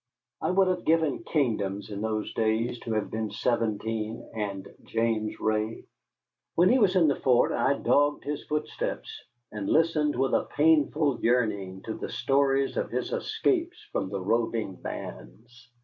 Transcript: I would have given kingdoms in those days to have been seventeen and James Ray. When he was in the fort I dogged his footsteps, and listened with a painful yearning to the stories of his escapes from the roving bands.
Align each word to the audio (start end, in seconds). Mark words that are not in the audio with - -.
I 0.41 0.49
would 0.49 0.67
have 0.67 0.83
given 0.83 1.23
kingdoms 1.23 1.91
in 1.91 2.01
those 2.01 2.33
days 2.33 2.79
to 2.79 2.93
have 2.93 3.11
been 3.11 3.29
seventeen 3.29 4.27
and 4.33 4.67
James 4.83 5.39
Ray. 5.39 5.83
When 6.55 6.69
he 6.69 6.79
was 6.79 6.95
in 6.95 7.07
the 7.07 7.17
fort 7.19 7.51
I 7.51 7.77
dogged 7.77 8.23
his 8.23 8.43
footsteps, 8.45 9.11
and 9.51 9.69
listened 9.69 10.15
with 10.15 10.33
a 10.33 10.47
painful 10.57 11.19
yearning 11.21 11.83
to 11.83 11.93
the 11.93 12.09
stories 12.09 12.77
of 12.77 12.89
his 12.89 13.13
escapes 13.13 13.77
from 13.91 14.09
the 14.09 14.19
roving 14.21 14.77
bands. 14.77 15.69